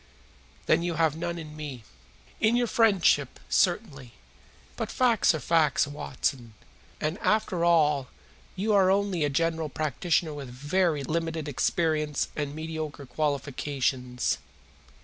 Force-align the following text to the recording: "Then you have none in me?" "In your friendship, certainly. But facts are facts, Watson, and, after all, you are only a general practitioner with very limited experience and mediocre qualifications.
"Then 0.65 0.81
you 0.81 0.95
have 0.95 1.15
none 1.15 1.37
in 1.37 1.55
me?" 1.55 1.83
"In 2.39 2.55
your 2.55 2.65
friendship, 2.65 3.39
certainly. 3.49 4.13
But 4.75 4.89
facts 4.89 5.35
are 5.35 5.39
facts, 5.39 5.85
Watson, 5.85 6.55
and, 6.99 7.19
after 7.19 7.63
all, 7.63 8.07
you 8.55 8.73
are 8.73 8.89
only 8.89 9.23
a 9.23 9.29
general 9.29 9.69
practitioner 9.69 10.33
with 10.33 10.49
very 10.49 11.03
limited 11.03 11.47
experience 11.47 12.29
and 12.35 12.55
mediocre 12.55 13.05
qualifications. 13.05 14.39